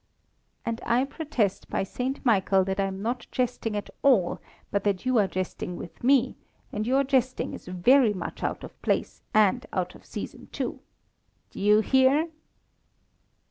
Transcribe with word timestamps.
"And 0.65 0.81
I 0.83 1.03
protest 1.05 1.69
by 1.69 1.83
St. 1.83 2.25
Michael 2.25 2.63
that 2.63 2.79
I 2.79 2.85
am 2.85 3.03
not 3.03 3.27
jesting 3.29 3.77
at 3.77 3.91
all, 4.01 4.41
but 4.71 4.83
that 4.83 5.05
you 5.05 5.19
are 5.19 5.27
jesting 5.27 5.75
with 5.77 6.03
me; 6.03 6.35
and 6.73 6.87
your 6.87 7.03
jesting 7.03 7.53
is 7.53 7.67
very 7.67 8.11
much 8.15 8.41
out 8.41 8.63
of 8.63 8.81
place, 8.81 9.21
and 9.31 9.63
out 9.71 9.93
of 9.93 10.03
season, 10.03 10.47
too. 10.51 10.79
D'ye 11.51 11.81
hear?" 11.81 12.29